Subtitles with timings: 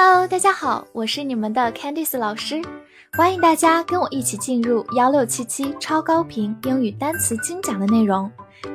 [0.00, 2.62] Hello，大家好，我是你们的 Candice 老师，
[3.14, 8.30] 欢迎大家跟我一起进入幺六七七超高频英语单词精讲的内容，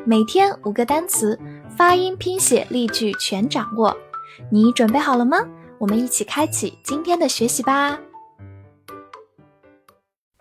[0.06, 1.40] 每天五个单词，
[1.78, 3.96] 发音、拼写、例句全掌握，
[4.52, 5.38] 你准备好了吗？
[5.78, 7.98] 我们一起开启今天的学习吧。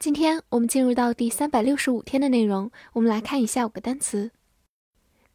[0.01, 4.33] 今天我们进入到第三百六十五天的内容，我们来看一下五个单词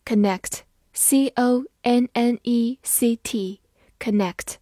[0.04, 4.56] ：connect，c o n n e c t，connect。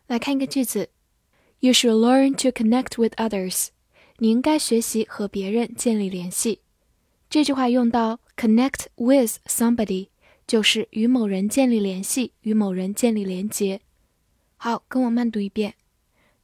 [0.09, 0.91] 来看一个句子：
[1.61, 3.69] You should learn to connect with others。
[4.19, 6.61] 你应该学习和别人建立联系。
[7.29, 10.09] 这句话用到 connect with somebody，
[10.47, 13.81] 就是与某人建立联系，与某人建立连接。
[14.57, 15.75] 好，跟我慢读一遍。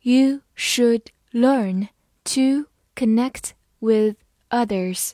[0.02, 1.88] You should learn
[2.24, 4.16] to connect with
[4.48, 5.10] others.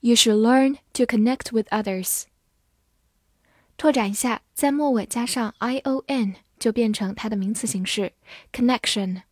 [0.00, 2.24] You should learn to connect with others.
[3.76, 8.12] 拓展一下，在末尾加上 i o n 就变成它的名词形式
[8.52, 9.22] connection，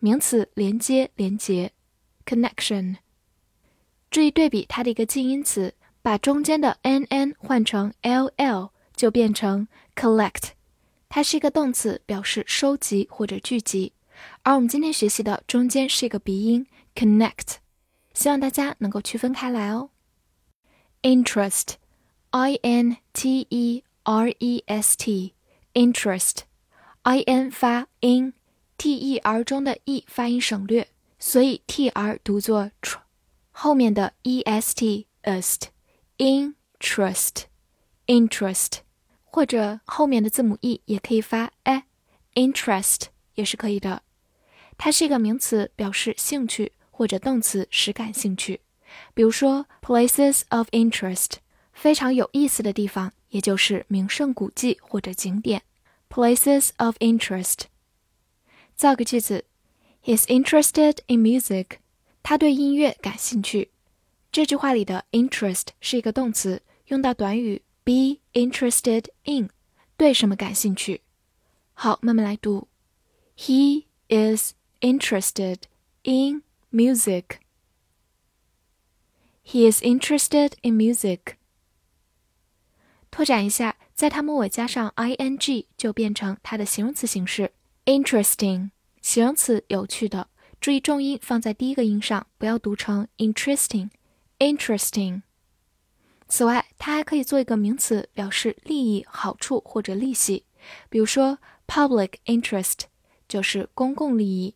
[0.00, 1.72] 名词连接、连接
[2.26, 2.96] connection。
[4.15, 10.51] 注意对比它的一个近音词，把中间的 n n 换成 l l，就变成 collect。
[11.09, 13.91] 它是一个动词，表示收集或者聚集。
[14.43, 17.55] 而我们今天学习的中间是一个鼻音 connect，
[18.13, 19.89] 希望大家能够区分开来哦。
[21.01, 30.87] interest，i n t e r e s t，interest，i n 发 in，t e r 中的 e 发音省略，
[31.19, 33.04] 所以 t r 读作 tr。
[33.54, 35.68] 后面的 e s t est
[36.18, 37.44] interest
[38.06, 38.78] interest，
[39.24, 41.82] 或者后面的字母 e 也可以发 e
[42.34, 44.02] interest 也是可以的。
[44.78, 48.60] 它是一个名词，表示兴趣，或者动词使感兴趣。
[49.14, 51.34] 比如说 places of interest，
[51.72, 55.62] 非常有意思的地方，也就是名胜古迹或者景点。
[56.08, 57.64] places of interest。
[58.74, 59.44] 造个句子：
[60.02, 61.78] He's interested in music。
[62.27, 63.69] 他对音乐感兴趣。
[64.31, 69.51] 这句话里的 interest 是一个动词，用到短语 be interested in，
[69.95, 71.01] 对什么感兴趣。
[71.75, 72.67] 好，慢慢来读。
[73.37, 75.59] He is interested
[76.01, 76.41] in
[76.71, 77.37] music.
[79.43, 81.35] He is interested in music.
[83.11, 87.51] 拓展一下，在它末尾加上 ing 就变成它的形容词形式
[87.85, 88.71] interesting，
[89.03, 90.29] 形容词有趣的。
[90.65, 93.91] 注意重音放在第一个音上，不要读成 interesting。
[94.39, 95.21] interesting。
[96.27, 100.47] 此外，它还可以做一个名词，表示利益、好处或者利息。
[100.89, 101.37] 比如说
[101.67, 102.85] ，public interest
[103.27, 104.55] 就是公共利益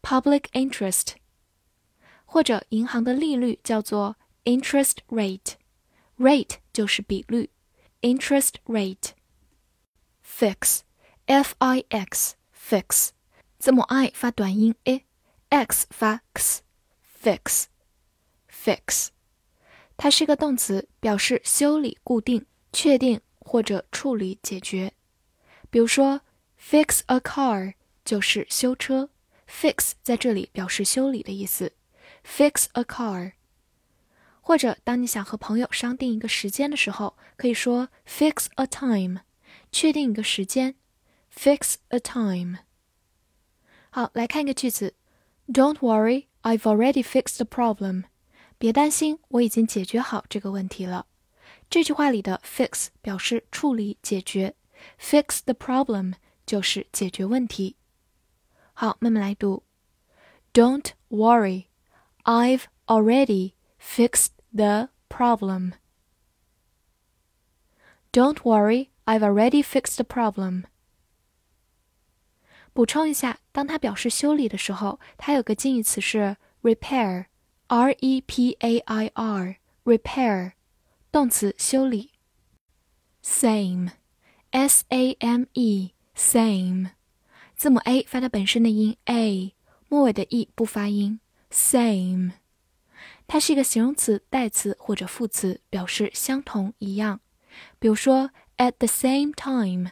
[0.00, 1.16] ，public interest。
[2.24, 7.50] 或者银行的利率叫做 interest rate，rate 就是比率
[8.00, 9.10] ，interest rate。
[10.26, 13.10] fix，f i x，fix，
[13.58, 15.04] 字母 i 发短音 a。
[15.52, 19.08] X 发 x，fix，fix，
[19.98, 24.94] 它是一个动词，表示修理、固定、确定或者处理、解决。
[25.68, 26.22] 比如说
[26.58, 29.10] ，fix a car 就是修车
[29.46, 31.74] ，fix 在这里表示修理的意思
[32.26, 33.32] ，fix a car。
[34.40, 39.18] 或者当你想和朋友商定一个时间的时候，可以说 fix a time，
[39.70, 40.76] 确定一个时间
[41.30, 42.60] ，fix a time。
[43.90, 44.94] 好，来看一个句子。
[45.51, 48.03] Don't worry, I've already fixed the problem.
[48.57, 51.05] 别担心，我已经解决好这个问题了。
[51.69, 54.55] 这句话里的 fix 表示处理、解决，
[54.99, 56.13] fix the problem
[56.45, 57.75] 就是解决问题。
[58.73, 59.63] 好，慢慢来读。
[60.53, 61.65] Don't worry,
[62.23, 65.73] I've already fixed the problem.
[68.11, 70.63] Don't worry, I've already fixed the problem.
[72.72, 80.52] 补充一下，当它表示修理的时候，它有个近义词是 repair，r e p a i r，repair，
[81.10, 82.12] 动词修理。
[83.22, 86.90] same，s a m e，same，
[87.54, 89.54] 字母 a 发它本身的音 a，
[89.88, 91.20] 末尾的 e 不发音。
[91.50, 92.32] same，
[93.26, 97.20] 它是一个形容词、代词或者副词，表示相同、一样。
[97.78, 99.90] 比如说，at the same time。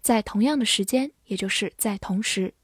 [0.00, 2.54] 在同样的时间，也就是在同时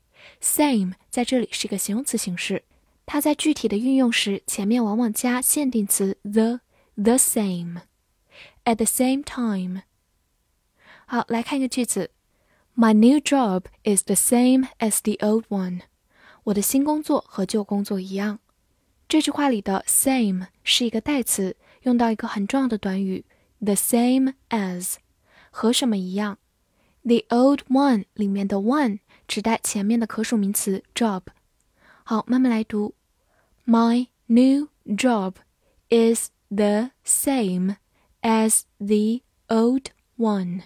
[0.40, 2.64] ，same 在这里是一个形容词形式，
[3.06, 7.82] 它在具体的运用时，前面往往加限定词 the，the same。
[8.64, 9.82] at the same time。
[11.06, 12.10] 好，来看一个句子
[12.76, 15.80] ：My new job is the same as the old one。
[16.44, 18.38] 我的新工作和旧工作一样。
[19.08, 23.24] 这句话里的 same 是一个代词，用到一个很重要的短语
[23.60, 24.94] the same as，
[25.50, 26.38] 和什么一样
[27.03, 31.23] ？The old one 里面的 one 指代前面的可数名词 job。
[32.03, 32.95] 好，慢慢来读。
[33.65, 35.35] My new job
[35.89, 37.77] is the same
[38.21, 40.63] as the old one.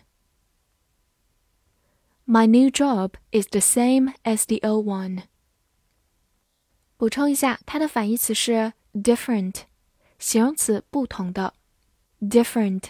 [2.25, 5.23] My new job is the same as the old one.
[6.97, 9.63] 补充一下，它的反义词是 different，
[10.19, 11.55] 形容词不同的。
[12.21, 12.89] different。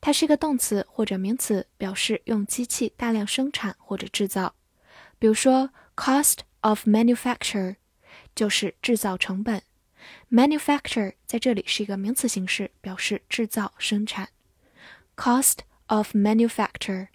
[0.00, 4.56] 它是一个动词或者名词，表示用机器大量生产或者制造。
[5.20, 7.76] 比如说，cost of manufacture
[8.34, 9.62] 就是制造成本。
[10.30, 14.28] manufacture 在这里是一个名词形式，表示制造、生产。
[15.16, 17.08] cost of manufacture。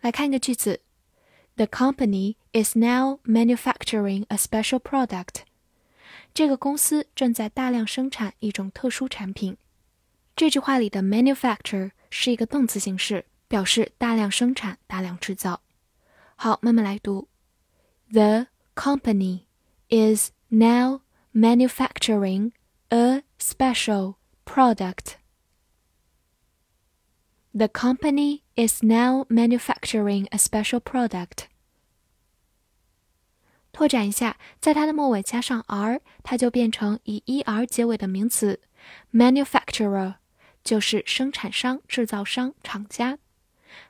[0.00, 0.80] 来看一个句子：
[1.56, 5.42] The company is now manufacturing a special product。
[6.32, 9.56] 这个公司正在大量生产一种特殊产品。
[10.36, 15.60] 这句话里的 manufacture 是一个动词形式，表示大量生产、大量制造。
[16.36, 17.28] 好，慢慢来读。
[18.12, 19.42] The company
[19.88, 21.00] is now
[21.34, 22.52] manufacturing
[22.88, 25.16] a special product.
[27.52, 31.46] The company is now manufacturing a special product.
[33.72, 38.60] 拓展一下，在它的末尾加上 r，它就变成以 er 结尾的名词
[39.12, 40.16] manufacturer。
[40.62, 43.18] 就是生产商、制造商、厂家，